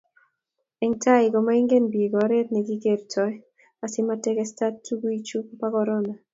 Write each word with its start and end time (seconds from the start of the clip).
eng' 0.83 0.99
tai 1.03 1.25
ko 1.33 1.37
maingen 1.47 1.85
biik 1.93 2.13
oret 2.23 2.47
ne 2.51 2.61
kikertoi 2.67 3.33
asimatesaka 3.85 4.65
tunguichu 4.83 5.37
bo 5.59 5.67
korona. 5.73 6.13